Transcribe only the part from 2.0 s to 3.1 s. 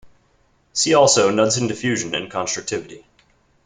and constrictivity.